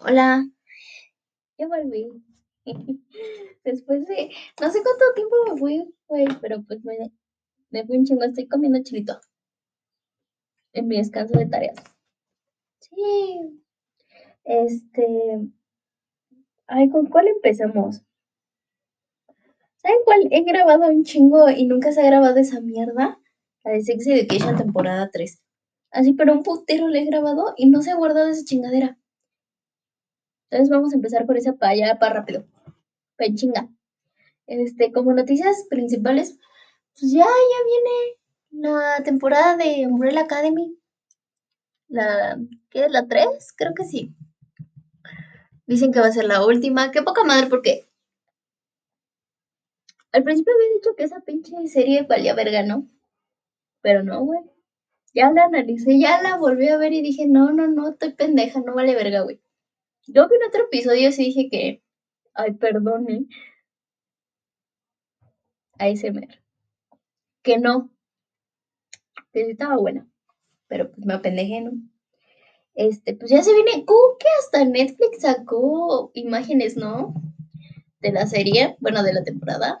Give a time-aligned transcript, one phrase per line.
[0.00, 0.46] Hola,
[1.58, 2.08] ya volví.
[3.64, 4.30] Después de,
[4.60, 7.12] no sé cuánto tiempo me fui, güey, pero pues me,
[7.70, 9.20] me fui un chingo, estoy comiendo chilito
[10.72, 11.76] en mi descanso de tareas.
[12.80, 13.62] Sí,
[14.44, 15.50] este,
[16.66, 18.02] ay, ¿con cuál empezamos?
[19.76, 20.28] ¿Saben cuál?
[20.30, 23.18] He grabado un chingo y nunca se ha grabado esa mierda.
[23.64, 25.40] La de Sex Education temporada 3.
[25.90, 28.98] Así, pero un putero le he grabado y no se ha guardado esa chingadera.
[30.50, 32.44] Entonces vamos a empezar con esa para allá, para rápido.
[33.16, 33.68] Para en chinga.
[34.46, 36.38] Este, como noticias principales,
[36.98, 40.78] pues ya, ya viene la temporada de Umbrella Academy.
[41.88, 42.38] La,
[42.70, 42.90] ¿qué es?
[42.90, 43.26] ¿La 3?
[43.56, 44.14] Creo que sí.
[45.66, 46.90] Dicen que va a ser la última.
[46.92, 47.86] Qué poca madre, porque
[50.12, 52.88] al principio había dicho que esa pinche serie valía verga, ¿no?
[53.82, 54.40] Pero no, güey.
[55.12, 58.60] Ya la analicé, ya la volví a ver y dije, no, no, no, estoy pendeja,
[58.60, 59.40] no vale verga, güey.
[60.06, 61.82] Yo vi en otro episodio sí dije que,
[62.34, 63.26] ay, perdone.
[65.78, 66.40] ASMR.
[67.42, 67.90] Que no.
[69.32, 70.06] Que sí estaba buena.
[70.68, 71.72] Pero pues me apendejé, ¿no?
[72.74, 73.84] Este, pues ya se viene.
[73.84, 77.14] ¿Cómo que hasta Netflix sacó imágenes, no?
[78.00, 79.80] De la serie, bueno, de la temporada.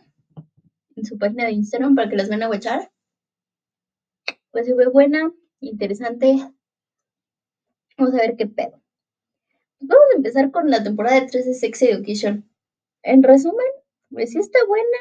[0.96, 2.90] En su página de Instagram para que las vean a echar.
[4.50, 6.36] Pues se ve buena, interesante.
[7.98, 8.82] Vamos a ver qué pedo.
[9.80, 12.48] Vamos a empezar con la temporada de 3 de Sex Education.
[13.02, 13.66] En resumen,
[14.10, 14.98] pues sí está buena,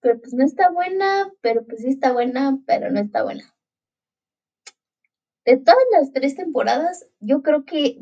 [0.00, 3.54] pero pues no está buena, pero pues sí está buena, pero no está buena.
[5.44, 7.98] De todas las tres temporadas, yo creo que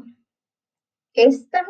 [1.15, 1.65] esta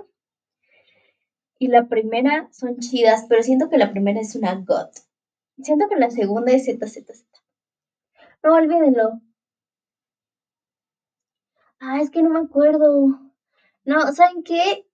[1.58, 4.88] y la primera son chidas, pero siento que la primera es una god.
[5.62, 7.24] Siento que la segunda es ZZZ.
[8.42, 9.20] No olvídenlo.
[11.80, 13.25] Ah, es que no me acuerdo.
[13.86, 14.84] No, ¿saben qué?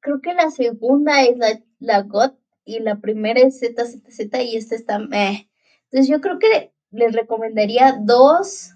[0.00, 2.32] Creo que la segunda es la, la God
[2.64, 5.48] y la primera es ZZZ y esta está meh.
[5.84, 8.72] Entonces yo creo que les recomendaría dos,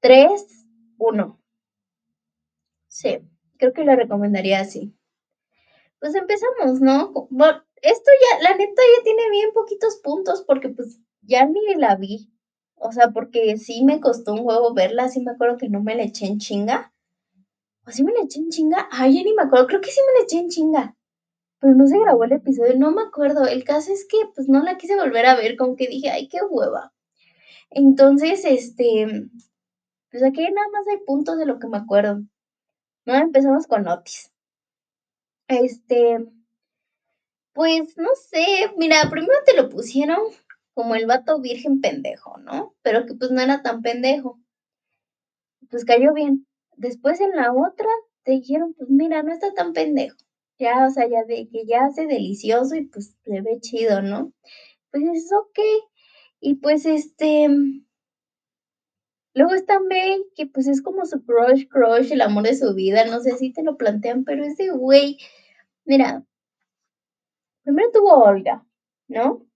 [0.00, 0.66] tres,
[0.98, 1.38] uno.
[2.88, 3.16] Sí,
[3.56, 4.92] creo que le recomendaría así.
[6.00, 7.12] Pues empezamos, ¿no?
[7.30, 11.96] Bueno, esto ya, la neta ya tiene bien poquitos puntos porque pues ya ni la
[11.96, 12.30] vi.
[12.76, 15.94] O sea, porque sí me costó un huevo verla, sí me acuerdo que no me
[15.96, 16.92] la eché en chinga.
[17.88, 18.86] ¿O sí me la eché en chinga?
[18.90, 20.94] Ay, ya ni me acuerdo, creo que sí me la eché en chinga.
[21.58, 23.46] Pero no se grabó el episodio, no me acuerdo.
[23.46, 26.28] El caso es que pues no la quise volver a ver, como que dije, ay,
[26.28, 26.92] qué hueva.
[27.70, 29.06] Entonces, este,
[30.10, 32.20] pues aquí nada más hay puntos de lo que me acuerdo.
[33.06, 34.32] No, empezamos con Otis.
[35.48, 36.18] Este,
[37.54, 40.18] pues no sé, mira, primero te lo pusieron
[40.74, 42.74] como el vato virgen pendejo, ¿no?
[42.82, 44.38] Pero que pues no era tan pendejo.
[45.70, 46.47] Pues cayó bien.
[46.78, 47.88] Después en la otra
[48.22, 50.16] te dijeron, pues mira, no está tan pendejo.
[50.58, 54.32] Ya, o sea, ya de que ya hace delicioso y pues le ve chido, ¿no?
[54.90, 55.58] Pues es ok.
[56.40, 57.48] Y pues este.
[59.34, 63.04] Luego está May, que pues es como su crush, crush, el amor de su vida.
[63.06, 65.18] No sé si te lo plantean, pero ese güey.
[65.84, 66.24] Mira.
[67.62, 68.64] Primero tuvo Olga,
[69.08, 69.48] ¿no?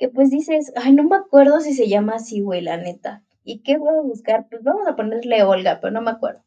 [0.00, 3.22] que pues dices, ay, no me acuerdo si se llama así, güey, la neta.
[3.44, 4.46] ¿Y qué voy a buscar?
[4.48, 6.42] Pues vamos a ponerle Olga, pero no me acuerdo.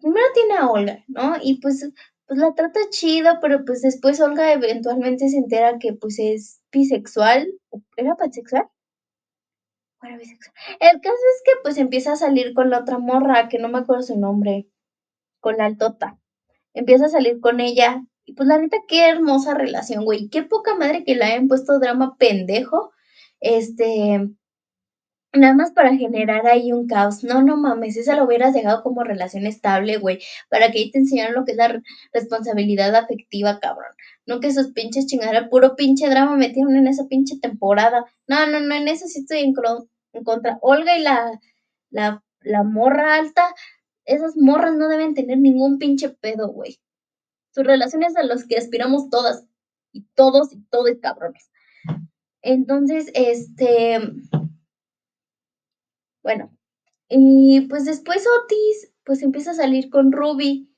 [0.00, 1.36] Primero tiene a Olga, ¿no?
[1.42, 1.90] Y pues,
[2.26, 7.48] pues la trata chido, pero pues después Olga eventualmente se entera que pues es bisexual.
[7.96, 8.68] ¿Era pansexual?
[10.00, 10.54] Bueno, bisexual.
[10.80, 13.78] El caso es que pues empieza a salir con la otra morra, que no me
[13.78, 14.68] acuerdo su nombre,
[15.40, 16.18] con la altota.
[16.72, 20.28] Empieza a salir con ella y pues la neta, qué hermosa relación, güey.
[20.28, 22.92] Qué poca madre que le hayan puesto drama pendejo.
[23.40, 24.30] Este,
[25.32, 27.22] nada más para generar ahí un caos.
[27.24, 30.18] No, no mames, esa lo hubieras dejado como relación estable, güey.
[30.48, 31.82] Para que ahí te enseñaran lo que es la
[32.12, 33.92] responsabilidad afectiva, cabrón.
[34.26, 38.04] No que esos pinches chingaderas, puro pinche drama metieron en esa pinche temporada.
[38.26, 39.54] No, no, no, en eso sí estoy en,
[40.24, 40.58] contra.
[40.62, 41.40] Olga y la,
[41.90, 43.54] la, la morra alta,
[44.04, 46.80] esas morras no deben tener ningún pinche pedo, güey.
[47.52, 49.44] Sus relaciones a las que aspiramos todas
[49.92, 51.50] y todos y todos cabrones.
[52.42, 54.00] Entonces, este,
[56.30, 56.56] bueno,
[57.08, 60.70] y pues después Otis, pues empieza a salir con Ruby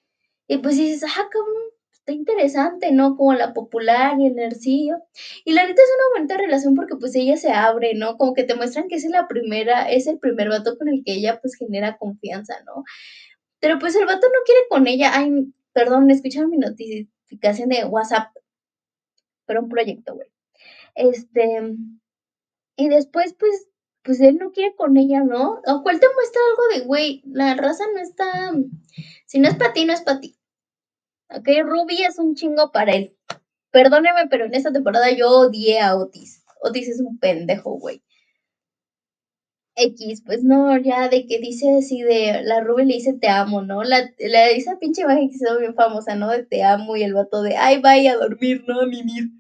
[0.49, 1.63] y pues dices, ah, cabrón,
[1.93, 3.17] está interesante, ¿no?
[3.17, 4.97] Como la popular y el nercillo.
[5.45, 8.17] Y la neta es una bonita relación porque pues ella se abre, ¿no?
[8.17, 11.13] Como que te muestran que es la primera, es el primer vato con el que
[11.13, 12.85] ella pues genera confianza, ¿no?
[13.61, 18.31] Pero pues el vato no quiere con ella, ay, perdón, escucharon mi notificación de WhatsApp,
[19.45, 20.29] pero un proyecto, güey.
[20.95, 21.77] Este,
[22.77, 23.69] y después, pues,
[24.05, 25.61] pues él no quiere con ella, ¿no?
[25.67, 28.53] O cual te muestra algo de, güey, la raza no está,
[29.27, 30.37] si no es para ti, no es para ti.
[31.31, 33.17] Ok, Ruby es un chingo para él.
[33.71, 36.45] Perdóneme, pero en esta temporada yo odié a Otis.
[36.63, 38.03] Otis es un pendejo, güey.
[39.75, 43.63] X, pues no, ya de que dice así de, la Ruby le dice te amo,
[43.63, 43.83] ¿no?
[43.85, 46.29] La, la esa pinche imagen que se ve bien famosa, ¿no?
[46.31, 48.81] De te amo y el vato de, ay, vaya a dormir, ¿no?
[48.81, 49.31] A mimir.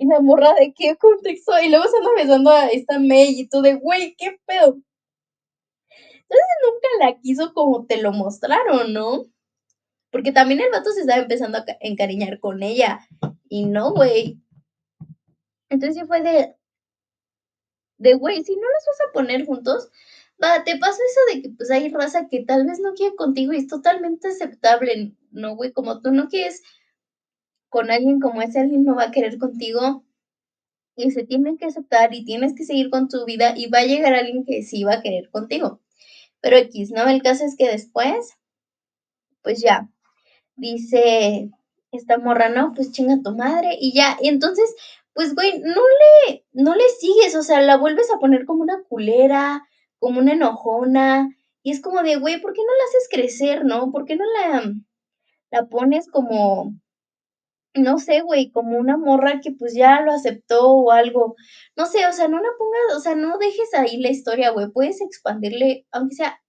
[0.00, 3.48] Y la morra de qué contexto, y luego se anda besando a esta May y
[3.48, 4.78] tú de, güey, qué pedo.
[5.90, 9.26] Entonces nunca la quiso como te lo mostraron, ¿no?
[10.10, 13.06] Porque también el vato se estaba empezando a encariñar con ella.
[13.50, 14.40] Y no, güey.
[15.68, 16.56] Entonces fue de,
[17.98, 19.90] de, güey, si no los vas a poner juntos,
[20.42, 23.52] va, te pasa eso de que pues hay raza que tal vez no quiere contigo
[23.52, 25.72] y es totalmente aceptable, ¿no, güey?
[25.72, 26.62] Como tú no quieres
[27.70, 30.04] con alguien como ese, alguien no va a querer contigo
[30.96, 33.86] y se tienen que aceptar y tienes que seguir con tu vida y va a
[33.86, 35.80] llegar alguien que sí va a querer contigo.
[36.42, 37.08] Pero X, ¿no?
[37.08, 38.36] El caso es que después,
[39.42, 39.88] pues ya,
[40.56, 41.50] dice
[41.92, 44.74] esta morra, no, pues chinga tu madre y ya, y entonces
[45.14, 45.82] pues, güey, no
[46.28, 49.66] le, no le sigues, o sea, la vuelves a poner como una culera,
[49.98, 51.28] como una enojona,
[51.62, 53.90] y es como de, güey, ¿por qué no la haces crecer, no?
[53.92, 54.72] ¿Por qué no la,
[55.50, 56.74] la pones como,
[57.74, 61.36] no sé, güey, como una morra que pues ya lo aceptó o algo?
[61.76, 64.70] No sé, o sea, no la pongas, o sea, no dejes ahí la historia, güey,
[64.72, 66.40] puedes expandirle, aunque sea,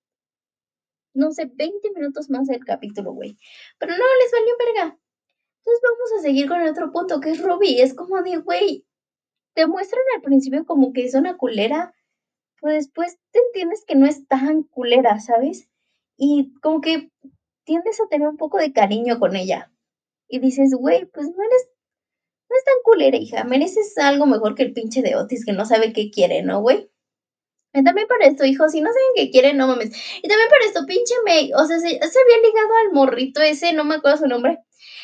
[1.13, 3.37] no sé, 20 minutos más el capítulo, güey.
[3.79, 4.97] Pero no, les valió verga.
[5.59, 7.81] Entonces vamos a seguir con el otro punto, que es Ruby.
[7.81, 8.85] Es como de, güey,
[9.53, 11.93] te muestran al principio como que es una culera,
[12.61, 15.69] pero después te entiendes que no es tan culera, ¿sabes?
[16.17, 17.11] Y como que
[17.65, 19.70] tiendes a tener un poco de cariño con ella.
[20.31, 21.67] Y dices, güey, pues no eres,
[22.49, 25.65] no es tan culera, hija, mereces algo mejor que el pinche de Otis que no
[25.65, 26.89] sabe qué quiere, ¿no, güey?
[27.73, 29.91] Y también para esto, hijo, si no saben qué quiere, no mames.
[30.23, 33.73] Y también para esto, pinche May, o sea, se, se había ligado al morrito ese,
[33.73, 34.59] no me acuerdo su nombre,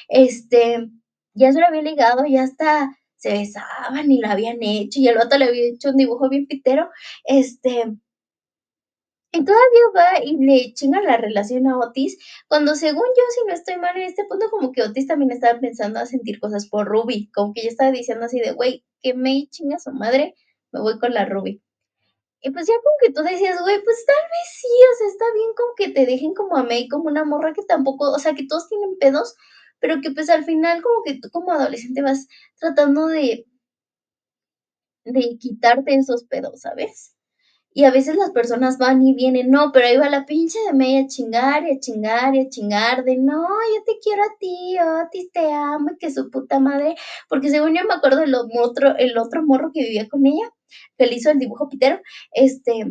[0.08, 0.90] este,
[1.34, 5.16] ya se lo había ligado, ya hasta se besaban y lo habían hecho, y el
[5.16, 6.90] vato le había hecho un dibujo bien pitero,
[7.26, 7.86] este,
[9.32, 13.54] y todavía va y le chinga la relación a Otis, cuando según yo, si no
[13.54, 16.88] estoy mal en este punto, como que Otis también estaba pensando a sentir cosas por
[16.88, 20.36] Ruby, como que ya estaba diciendo así de, güey, que me chinga su madre,
[20.72, 21.62] me voy con la Ruby.
[22.42, 25.26] Y pues ya como que tú decías, güey, pues tal vez sí, o sea, está
[25.34, 28.34] bien como que te dejen como a May, como una morra que tampoco, o sea,
[28.36, 29.36] que todos tienen pedos,
[29.80, 32.28] pero que pues al final como que tú como adolescente vas
[32.60, 33.46] tratando de,
[35.06, 37.17] de quitarte esos pedos, ¿sabes?
[37.78, 40.74] Y a veces las personas van y vienen, no, pero ahí va la pinche de
[40.74, 44.36] media a chingar y a chingar y a chingar de, no, yo te quiero a
[44.40, 46.96] ti, Otis, te amo, y que su puta madre,
[47.30, 50.50] porque según yo me acuerdo del otro, el otro morro que vivía con ella,
[50.98, 52.02] que le hizo el dibujo pitero,
[52.32, 52.84] este,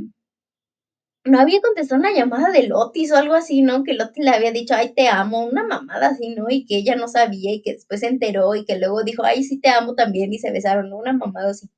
[1.25, 3.83] no había contestado una llamada de Lotis o algo así, ¿no?
[3.83, 6.47] Que Lotis le había dicho, ay, te amo, una mamada así, ¿no?
[6.49, 9.43] Y que ella no sabía y que después se enteró y que luego dijo, ay,
[9.43, 10.99] sí te amo también y se besaron, ¿no?
[10.99, 11.69] Una mamada así.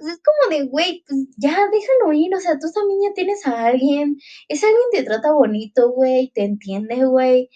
[0.00, 3.46] Pues es como de, güey, pues ya déjalo ir, o sea, tú también ya tienes
[3.46, 4.16] a alguien,
[4.48, 7.50] ese alguien te trata bonito, güey, te entiende, güey,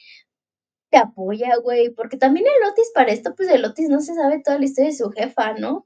[0.91, 4.43] te apoya, güey, porque también el Lotis para esto, pues el Otis no se sabe
[4.45, 5.85] toda la historia de su jefa, ¿no?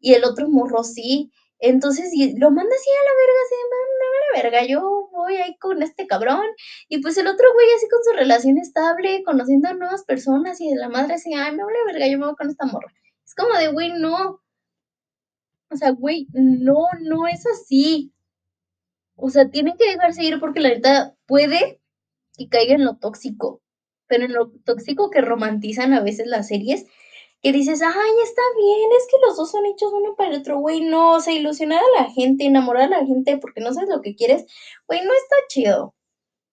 [0.00, 1.30] Y el otro morro sí,
[1.60, 5.82] entonces, lo manda así a la verga, así, me la verga, yo voy ahí con
[5.82, 6.46] este cabrón.
[6.88, 10.70] Y pues el otro güey así con su relación estable, conociendo a nuevas personas y
[10.70, 12.92] de la madre así, ay, me vale verga, yo me voy con esta morra.
[13.26, 14.40] Es como de, güey, no.
[15.70, 18.12] O sea, güey, no, no es así.
[19.16, 21.80] O sea, tienen que dejarse ir porque la neta puede
[22.36, 23.62] que caiga en lo tóxico.
[24.06, 26.86] Pero en lo tóxico que romantizan a veces las series,
[27.42, 30.58] que dices, ay, está bien, es que los dos son hechos uno para el otro,
[30.58, 33.88] güey, no, o sea, ilusionar a la gente, enamorar a la gente porque no sabes
[33.88, 34.44] lo que quieres,
[34.86, 35.94] güey, no está chido.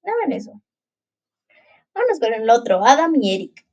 [0.04, 0.62] No hagan eso.
[1.94, 3.66] Vámonos con el otro, Adam y Eric.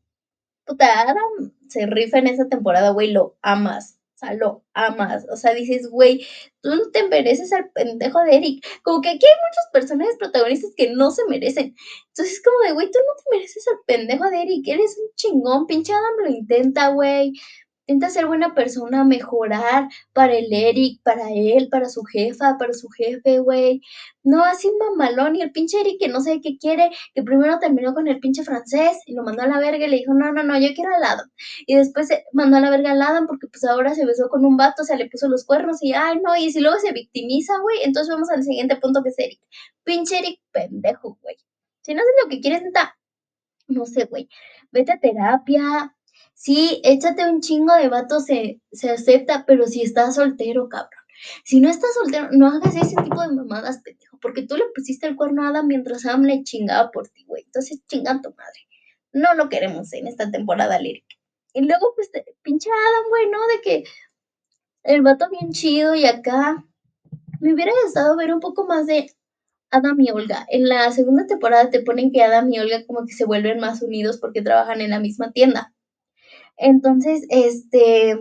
[0.64, 3.93] Puta, Adam se rifa en esa temporada, güey, lo amas.
[4.14, 5.26] O sea, lo amas.
[5.30, 6.26] O sea, dices, güey,
[6.62, 8.66] tú no te mereces al pendejo de Eric.
[8.82, 11.74] Como que aquí hay muchos personajes protagonistas que no se merecen.
[12.08, 14.68] Entonces es como de, güey, tú no te mereces al pendejo de Eric.
[14.68, 15.66] Eres un chingón.
[15.66, 17.32] Pinche Adam lo intenta, güey
[17.86, 22.88] intenta ser buena persona, mejorar para el Eric, para él, para su jefa, para su
[22.88, 23.82] jefe, güey.
[24.22, 27.92] No así mamalón y el pinche Eric que no sé qué quiere, que primero terminó
[27.92, 30.42] con el pinche francés y lo mandó a la verga y le dijo, no, no,
[30.42, 31.30] no, yo quiero al Adam.
[31.66, 34.56] Y después mandó a la verga al Adam porque pues ahora se besó con un
[34.56, 37.58] vato, o sea, le puso los cuernos y, ay, no, y si luego se victimiza,
[37.60, 39.40] güey, entonces vamos al siguiente punto que es Eric.
[39.84, 41.36] Pinche Eric pendejo, güey.
[41.82, 42.62] Si no haces lo que quieres,
[43.68, 44.28] no sé, güey,
[44.72, 45.94] vete a terapia,
[46.34, 51.00] Sí, échate un chingo de vato, se, se acepta, pero si estás soltero, cabrón.
[51.44, 55.06] Si no estás soltero, no hagas ese tipo de mamadas, pendejo, porque tú le pusiste
[55.06, 57.44] el cuerno a Adam mientras Adam le chingaba por ti, güey.
[57.44, 58.60] Entonces chinga tu madre.
[59.12, 61.14] no lo queremos en esta temporada lírica.
[61.54, 62.10] Y luego, pues,
[62.42, 63.38] pinche Adam, güey, ¿no?
[63.46, 63.84] De que
[64.82, 66.64] el vato bien chido y acá
[67.40, 69.06] me hubiera gustado ver un poco más de
[69.70, 70.46] Adam y Olga.
[70.48, 73.82] En la segunda temporada te ponen que Adam y Olga como que se vuelven más
[73.82, 75.72] unidos porque trabajan en la misma tienda.
[76.56, 78.18] Entonces, este,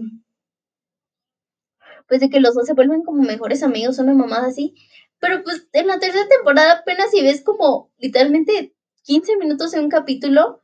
[2.07, 4.75] pues de que los dos se vuelven como mejores amigos, una mamada así.
[5.19, 8.73] Pero pues en la tercera temporada apenas si ves como literalmente
[9.03, 10.61] 15 minutos en un capítulo,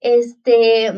[0.00, 0.92] este,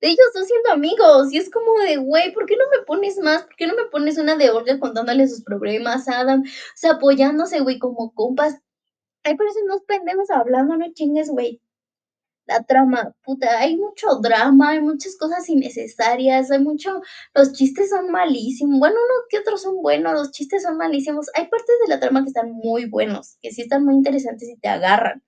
[0.00, 1.32] de ellos dos siendo amigos.
[1.32, 3.44] Y es como de, güey, ¿por qué no me pones más?
[3.44, 6.42] ¿Por qué no me pones una de Olga contándole sus problemas Adam?
[6.42, 8.60] O sea, apoyándose, güey, como compas.
[9.24, 11.60] Ay, parecen dos pendejos hablando, no chingues, güey.
[12.46, 17.00] La trama, puta, hay mucho drama, hay muchas cosas innecesarias, hay mucho,
[17.34, 21.48] los chistes son malísimos, bueno, uno que otros son buenos, los chistes son malísimos, hay
[21.48, 24.68] partes de la trama que están muy buenos, que sí están muy interesantes y te
[24.68, 25.22] agarran.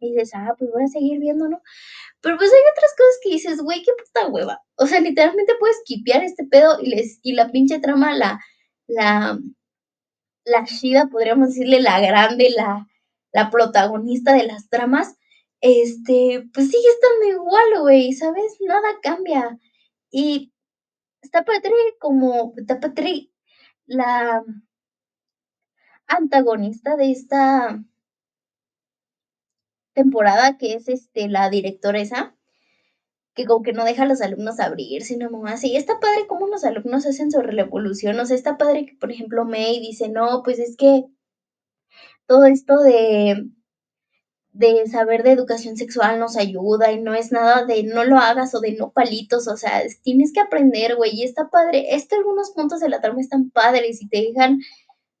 [0.00, 1.62] Y dices, ah, pues voy a seguir viendo, ¿no?
[2.20, 4.60] Pero pues hay otras cosas que dices, güey, qué puta hueva.
[4.76, 8.40] O sea, literalmente puedes quipear este pedo y, les, y la pinche trama, la,
[8.88, 9.38] la,
[10.44, 12.86] la Shida, podríamos decirle la grande, la,
[13.32, 15.16] la protagonista de las tramas,
[15.62, 18.56] este, pues sigue estando igual, güey, ¿sabes?
[18.60, 19.58] Nada cambia.
[20.10, 20.52] Y
[21.22, 23.30] está padre como, está padre
[23.86, 24.44] la
[26.08, 27.82] antagonista de esta
[29.94, 32.36] temporada, que es este, la directora esa,
[33.34, 35.76] que como que no deja a los alumnos abrir, sino más así.
[35.76, 38.18] Está padre cómo los alumnos hacen su revolución.
[38.20, 41.04] O sea, está padre que, por ejemplo, May dice, no, pues es que
[42.26, 43.48] todo esto de,
[44.52, 48.54] de saber de educación sexual nos ayuda y no es nada de no lo hagas
[48.54, 49.48] o de no palitos.
[49.48, 51.12] O sea, tienes que aprender, güey.
[51.14, 51.94] Y está padre.
[51.94, 54.60] Esto, algunos puntos de la trama están padres y te dejan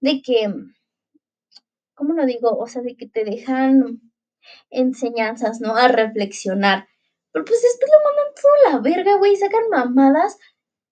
[0.00, 0.52] de que,
[1.94, 2.58] ¿cómo lo digo?
[2.58, 4.00] O sea, de que te dejan
[4.70, 5.76] enseñanzas, ¿no?
[5.76, 6.88] A reflexionar.
[7.32, 10.36] Pero pues después lo mandan toda la verga, güey, sacan mamadas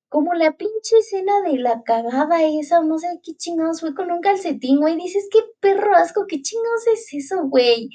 [0.08, 4.20] como la pinche escena de la cagada esa, no sé qué chingados fue con un
[4.20, 4.96] calcetín, güey.
[4.96, 7.90] Dices, qué perro asco, qué chingados es eso, güey.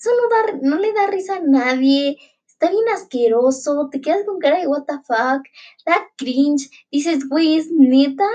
[0.00, 2.18] Eso no, da, no le da risa a nadie.
[2.46, 5.46] Está bien asqueroso, te quedas con cara de what the fuck,
[5.86, 6.70] da cringe.
[6.90, 8.28] Dices, güey, ¿es neta?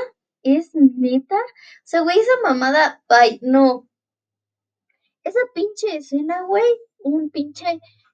[0.44, 1.36] ¿Es neta?
[1.38, 3.88] O sea, güey, esa mamada, bye, no,
[5.26, 6.64] esa pinche escena, güey,
[7.04, 7.66] un pinche,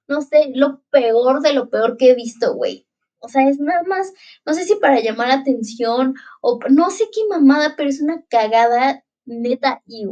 [0.08, 2.86] no sé, lo peor de lo peor que he visto, güey.
[3.20, 4.12] O sea, es nada más,
[4.44, 9.04] no sé si para llamar atención o no sé qué mamada, pero es una cagada
[9.26, 10.06] neta y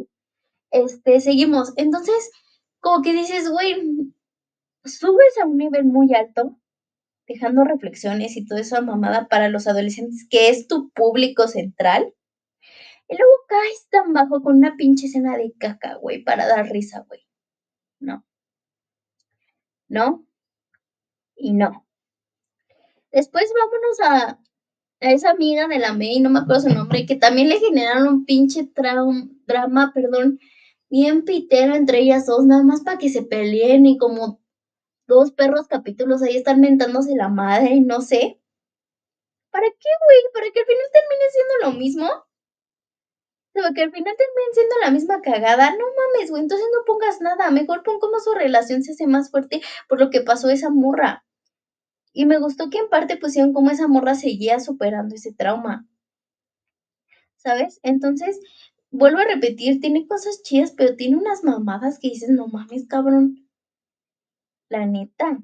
[0.70, 1.72] este, seguimos.
[1.76, 2.30] Entonces,
[2.80, 4.12] como que dices, güey,
[4.84, 6.58] subes a un nivel muy alto,
[7.26, 12.14] dejando reflexiones y toda esa mamada para los adolescentes, que es tu público central.
[13.08, 17.04] Y luego caes tan bajo con una pinche escena de caca, güey, para dar risa,
[17.08, 17.20] güey.
[18.00, 18.24] No.
[19.88, 20.26] No.
[21.36, 21.86] Y no.
[23.12, 24.40] Después vámonos a,
[25.00, 28.08] a esa amiga de la May, no me acuerdo su nombre, que también le generaron
[28.08, 30.38] un pinche drama, perdón,
[30.90, 34.40] bien pitero entre ellas dos, nada más para que se peleen y como
[35.06, 38.40] dos perros capítulos ahí están mentándose la madre y no sé.
[39.50, 40.20] ¿Para qué, güey?
[40.34, 42.30] ¿Para que al final termine siendo lo mismo?
[43.74, 45.70] que al final terminen siendo la misma cagada.
[45.72, 47.50] No mames, güey, entonces no pongas nada.
[47.50, 51.24] Mejor pon cómo su relación se hace más fuerte por lo que pasó esa morra.
[52.12, 55.86] Y me gustó que en parte pusieron cómo esa morra seguía superando ese trauma.
[57.36, 57.80] ¿Sabes?
[57.82, 58.40] Entonces,
[58.90, 63.48] vuelvo a repetir, tiene cosas chidas, pero tiene unas mamadas que dices, no mames, cabrón.
[64.68, 65.42] La neta.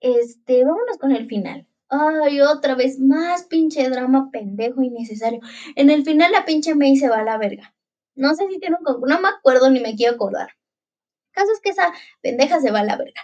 [0.00, 1.66] Este, vámonos con el final.
[1.88, 5.40] Ay, otra vez, más pinche drama pendejo innecesario.
[5.74, 7.74] En el final la pinche May se va a la verga.
[8.14, 10.50] No sé si tiene un concurso, no me acuerdo ni me quiero acordar.
[10.50, 13.22] El caso es que esa pendeja se va a la verga.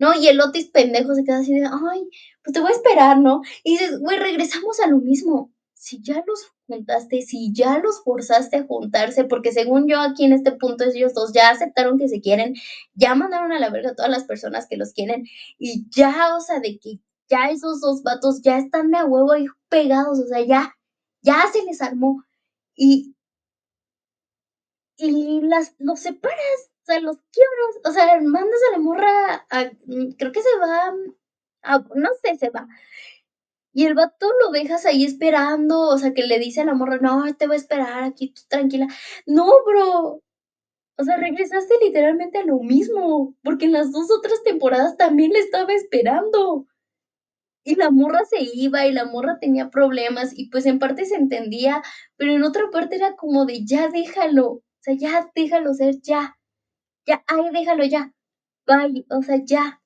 [0.00, 0.14] ¿No?
[0.14, 2.08] Y el Otis pendejo se queda así de, ay,
[2.42, 3.42] pues te voy a esperar, ¿no?
[3.64, 5.52] Y dices, güey, regresamos a lo mismo.
[5.74, 10.32] Si ya los juntaste, si ya los forzaste a juntarse, porque según yo aquí en
[10.32, 12.54] este punto ellos dos ya aceptaron que se quieren,
[12.94, 15.24] ya mandaron a la verga a todas las personas que los quieren
[15.58, 19.32] y ya, o sea, de que ya esos dos vatos ya están de a huevo
[19.32, 20.76] ahí pegados, o sea, ya,
[21.22, 22.24] ya se les armó.
[22.76, 23.14] Y,
[24.96, 29.64] y las, los separas, o sea, los quiebras, o sea, mandas a la morra, a,
[29.86, 30.92] mm, creo que se va,
[31.62, 32.66] a, no sé, se va.
[33.72, 36.98] Y el vato lo dejas ahí esperando, o sea, que le dice a la morra,
[37.00, 38.88] no, te voy a esperar aquí, tú tranquila.
[39.26, 40.22] No, bro.
[40.98, 45.40] O sea, regresaste literalmente a lo mismo, porque en las dos otras temporadas también le
[45.40, 46.66] estaba esperando.
[47.64, 51.16] Y la morra se iba y la morra tenía problemas y pues en parte se
[51.16, 51.82] entendía,
[52.16, 56.36] pero en otra parte era como de ya déjalo, o sea, ya déjalo ser, ya,
[57.06, 58.12] ya, ay, déjalo ya.
[58.66, 59.77] bye, o sea, ya,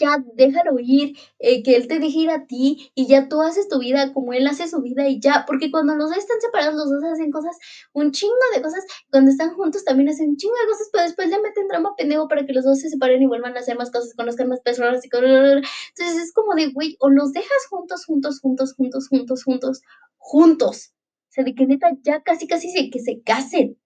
[0.00, 3.68] ya déjalo ir, eh, que él te deje ir a ti y ya tú haces
[3.68, 6.74] tu vida como él hace su vida y ya, porque cuando los dos están separados,
[6.74, 7.56] los dos hacen cosas,
[7.92, 11.28] un chingo de cosas, cuando están juntos también hacen un chingo de cosas, pero después
[11.28, 13.90] le meten drama pendejo para que los dos se separen y vuelvan a hacer más
[13.90, 18.40] cosas, conozcan más personas y Entonces es como de, güey, o los dejas juntos, juntos,
[18.40, 19.82] juntos, juntos, juntos, juntos,
[20.16, 20.92] juntos.
[21.28, 23.78] O sea, de que neta ya casi, casi se, que se casen.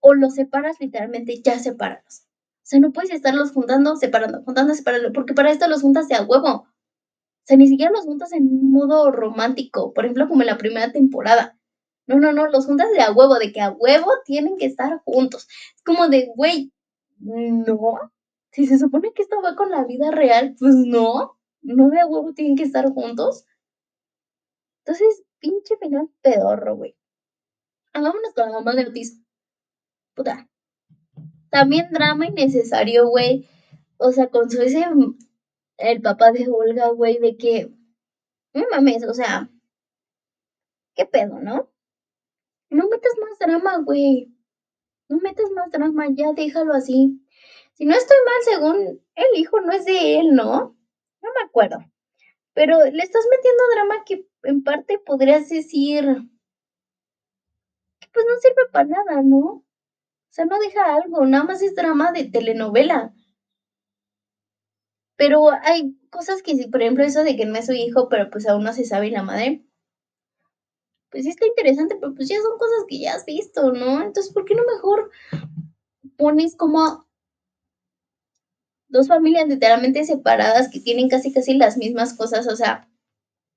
[0.00, 2.26] O los separas literalmente, ya separados.
[2.64, 6.14] O sea, no puedes estarlos juntando, separando, juntando, separando, porque para esto los juntas de
[6.14, 6.48] a huevo.
[6.48, 10.56] O sea, ni siquiera los juntas en un modo romántico, por ejemplo, como en la
[10.56, 11.58] primera temporada.
[12.06, 15.02] No, no, no, los juntas de a huevo, de que a huevo tienen que estar
[15.04, 15.46] juntos.
[15.76, 16.72] Es como de, güey,
[17.18, 18.12] no.
[18.50, 21.38] Si se supone que esto va con la vida real, pues no.
[21.60, 23.44] No de a huevo tienen que estar juntos.
[24.86, 26.96] Entonces, pinche final pedorro, güey.
[27.92, 29.20] Hagámonos con la mamá de Otis.
[30.14, 30.48] Puta,
[31.54, 33.48] también drama innecesario, güey.
[33.96, 34.84] O sea, con su ese,
[35.76, 37.70] el papá de Olga, güey, de que,
[38.52, 39.48] no mames, o sea,
[40.96, 41.72] ¿qué pedo, no?
[42.70, 44.34] No metas más drama, güey.
[45.08, 47.24] No metas más drama, ya déjalo así.
[47.74, 50.76] Si no estoy mal, según el hijo no es de él, ¿no?
[51.22, 51.78] No me acuerdo.
[52.52, 56.04] Pero le estás metiendo drama que en parte podrías decir
[58.00, 59.63] que pues no sirve para nada, ¿no?
[60.34, 63.14] Sea, no deja algo, nada más es drama de telenovela.
[65.16, 68.48] Pero hay cosas que por ejemplo, eso de que no es su hijo, pero pues
[68.48, 69.64] aún no se sabe la madre.
[71.08, 74.02] Pues sí está interesante, pero pues ya son cosas que ya has visto, ¿no?
[74.02, 75.12] Entonces, ¿por qué no mejor
[76.16, 77.06] pones como
[78.88, 82.48] dos familias literalmente separadas que tienen casi casi las mismas cosas?
[82.48, 82.90] O sea,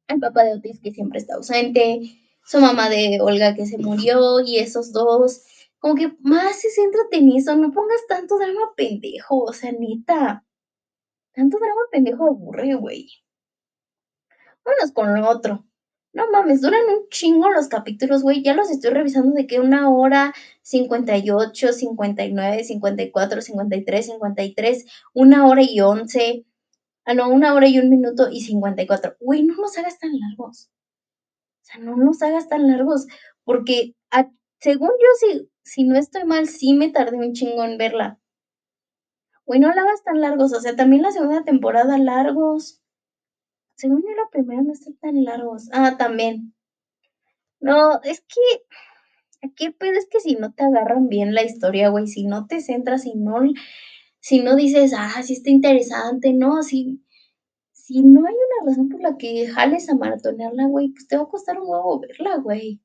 [0.10, 2.02] el papá de Otis que siempre está ausente,
[2.46, 5.44] su mamá de Olga que se murió y esos dos
[5.80, 10.44] como que más se centra en eso, no pongas tanto drama pendejo, o sea, neta.
[11.34, 13.10] Tanto drama pendejo aburre, güey.
[14.66, 15.66] Vámonos con lo otro.
[16.14, 18.42] No mames, duran un chingo los capítulos, güey.
[18.44, 25.62] Ya los estoy revisando de que una hora, 58, 59, 54, 53, 53, una hora
[25.62, 26.46] y once.
[27.06, 29.18] Ah, no, una hora y un minuto y 54.
[29.20, 30.70] Güey, no nos hagas tan largos.
[31.62, 33.06] O sea, no nos hagas tan largos.
[33.44, 33.94] Porque
[34.60, 38.20] según yo, sí, si no estoy mal, sí me tardé un chingo en verla.
[39.46, 42.82] Güey, no la hagas tan largos, o sea, también la segunda temporada largos.
[43.76, 45.70] Según yo, la primera no está tan largos.
[45.72, 46.54] Ah, también.
[47.60, 48.66] No, es que
[49.42, 52.48] aquí el pedo es que si no te agarran bien la historia, güey, si no
[52.48, 53.40] te centras, si no,
[54.20, 57.04] si no dices, ah, sí está interesante, no, si,
[57.72, 61.24] si no hay una razón por la que jales a maratonearla, güey, pues te va
[61.24, 62.82] a costar un huevo verla, güey.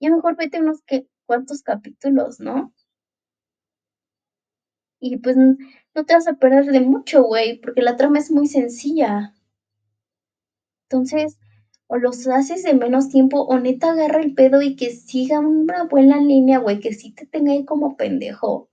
[0.00, 2.72] Ya mejor vete unos que cuántos capítulos, ¿no?
[5.00, 8.46] Y pues no te vas a perder de mucho, güey, porque la trama es muy
[8.46, 9.34] sencilla.
[10.88, 11.38] Entonces,
[11.86, 15.84] o los haces en menos tiempo, o neta agarra el pedo y que siga una
[15.84, 18.70] buena línea, güey, que sí te tenga ahí como pendejo.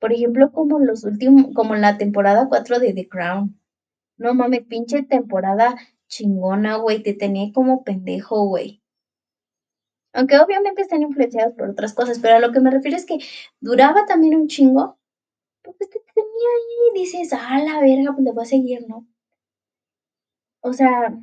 [0.00, 3.58] Por ejemplo, como los últimos, como la temporada 4 de The Crown.
[4.18, 5.76] No mames, pinche temporada
[6.08, 8.83] chingona, güey, te tenía como pendejo, güey.
[10.14, 13.18] Aunque obviamente están influenciados por otras cosas, pero a lo que me refiero es que
[13.60, 14.98] duraba también un chingo.
[15.62, 19.06] Pues te tenía ahí y dices, ah, la verga, pues le voy a seguir, ¿no?
[20.62, 21.14] O sea,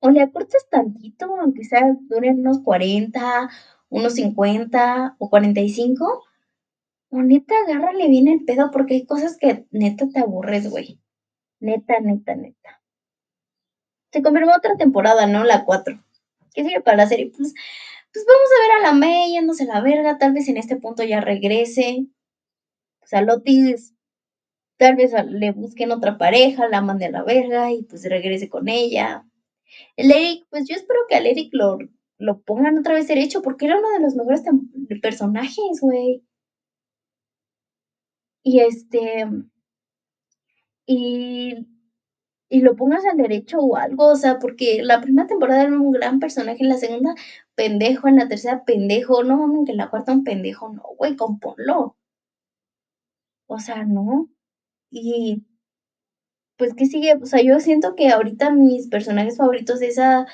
[0.00, 3.50] o le acortas tantito, aunque sea duren unos 40,
[3.90, 6.24] unos 50 o 45,
[7.10, 11.00] o neta, agárrale bien el pedo porque hay cosas que neta te aburres, güey.
[11.60, 12.82] Neta, neta, neta.
[14.12, 15.44] Se confirmó otra temporada, ¿no?
[15.44, 16.05] La 4.
[16.56, 17.30] ¿Qué sirve para la serie?
[17.36, 17.52] Pues,
[18.12, 21.04] pues vamos a ver a la May yéndose la verga, tal vez en este punto
[21.04, 22.06] ya regrese.
[23.00, 23.94] Pues a Lotis,
[24.78, 28.68] tal vez le busquen otra pareja, la mande a la verga y pues regrese con
[28.68, 29.26] ella.
[29.96, 31.78] El Eric, pues yo espero que al Eric lo,
[32.18, 34.42] lo pongan otra vez derecho porque era uno de los mejores
[35.02, 36.22] personajes, güey.
[38.42, 39.26] Y este.
[40.86, 41.66] Y
[42.48, 45.90] y lo pongas al derecho o algo, o sea, porque la primera temporada era un
[45.92, 47.14] gran personaje, en la segunda
[47.54, 51.16] pendejo, en la tercera pendejo, no mames, que en la cuarta un pendejo, no, güey,
[51.16, 51.96] componlo.
[53.48, 54.28] O sea, no.
[54.90, 55.44] Y
[56.56, 60.26] pues ¿qué sigue, o sea, yo siento que ahorita mis personajes favoritos de esa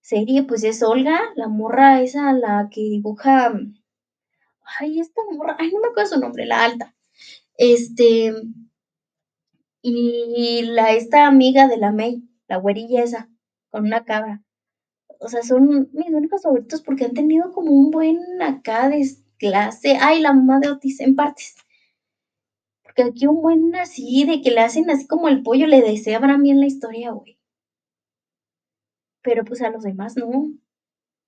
[0.00, 3.52] serie, pues es Olga, la morra esa, la que dibuja,
[4.80, 6.94] ay, esta morra, ay, no me acuerdo su nombre, la alta.
[7.56, 8.34] Este,
[9.82, 13.28] y la esta amiga de la May, la güerilla esa,
[13.70, 14.42] con una cabra.
[15.18, 19.04] O sea, son mis únicos favoritos porque han tenido como un buen acá de
[19.38, 19.98] clase.
[20.00, 21.56] Ay, la mamá de Otis en partes.
[22.82, 26.42] Porque aquí un buen así, de que le hacen así como el pollo, le deseaban
[26.42, 27.38] bien la historia, güey.
[29.22, 30.52] Pero pues a los demás no.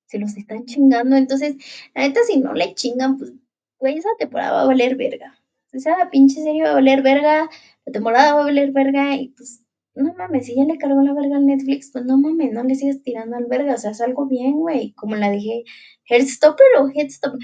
[0.07, 1.17] Se los están chingando.
[1.17, 1.57] Entonces,
[1.95, 3.33] la neta, si no le chingan, pues,
[3.79, 5.39] güey, esa temporada va a valer verga.
[5.73, 7.49] Esa pinche serie va a valer verga.
[7.87, 9.17] La temporada va a valer verga.
[9.17, 9.63] Y pues,
[9.95, 12.75] no mames, si ya le cargó la verga al Netflix, pues no mames, no le
[12.75, 13.75] sigues tirando al verga.
[13.75, 14.93] O sea, es algo bien, güey.
[14.95, 15.65] Como la dije,
[16.09, 17.39] Headstopper o Headstopper.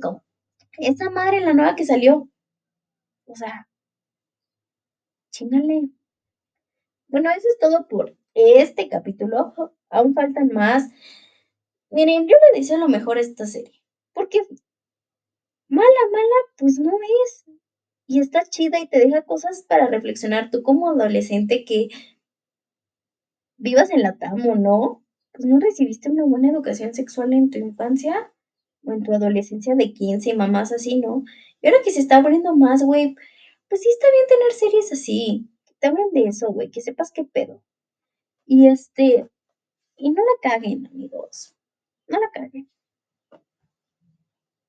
[0.00, 0.24] Como,
[0.78, 2.28] esa madre, la nueva que salió.
[3.26, 3.68] O sea,
[5.30, 5.90] chingale.
[7.08, 9.54] Bueno, eso es todo por este capítulo.
[9.90, 10.90] Aún faltan más.
[11.90, 13.82] Miren, yo le deseo lo mejor esta serie.
[14.12, 14.40] Porque
[15.68, 16.92] mala, mala, pues no
[17.24, 17.44] es.
[18.06, 20.50] Y está chida y te deja cosas para reflexionar.
[20.50, 21.88] Tú como adolescente que
[23.56, 27.58] vivas en la TAM o no, pues no recibiste una buena educación sexual en tu
[27.58, 28.32] infancia
[28.84, 31.24] o en tu adolescencia de 15 y mamás así, ¿no?
[31.60, 33.16] Y ahora que se está abriendo más, güey,
[33.68, 35.50] pues sí está bien tener series así.
[35.66, 37.62] Que te hablen de eso, güey, que sepas qué pedo.
[38.46, 39.28] Y este,
[39.96, 41.54] y no la caguen, amigos.
[42.08, 42.68] No la caguen.